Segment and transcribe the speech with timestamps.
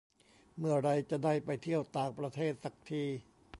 [0.59, 3.03] เมื่อไรจะได้ไปเที่ยวต่างประเทศสักที